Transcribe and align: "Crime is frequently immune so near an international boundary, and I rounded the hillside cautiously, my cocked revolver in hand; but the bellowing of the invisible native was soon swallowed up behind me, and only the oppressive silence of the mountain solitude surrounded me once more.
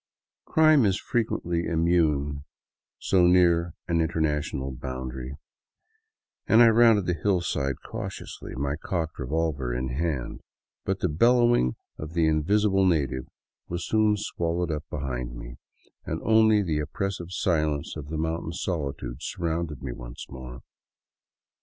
"Crime 0.51 0.83
is 0.83 0.99
frequently 0.99 1.67
immune 1.67 2.43
so 2.97 3.27
near 3.27 3.75
an 3.87 4.01
international 4.01 4.71
boundary, 4.71 5.35
and 6.47 6.59
I 6.63 6.69
rounded 6.69 7.05
the 7.05 7.13
hillside 7.13 7.75
cautiously, 7.85 8.55
my 8.55 8.77
cocked 8.77 9.19
revolver 9.19 9.71
in 9.71 9.89
hand; 9.89 10.41
but 10.85 11.01
the 11.01 11.07
bellowing 11.07 11.75
of 11.99 12.13
the 12.13 12.25
invisible 12.27 12.83
native 12.83 13.27
was 13.67 13.85
soon 13.85 14.17
swallowed 14.17 14.71
up 14.71 14.85
behind 14.89 15.35
me, 15.37 15.57
and 16.03 16.19
only 16.23 16.63
the 16.63 16.79
oppressive 16.79 17.29
silence 17.31 17.95
of 17.95 18.07
the 18.09 18.17
mountain 18.17 18.53
solitude 18.53 19.17
surrounded 19.19 19.83
me 19.83 19.91
once 19.91 20.25
more. 20.31 20.63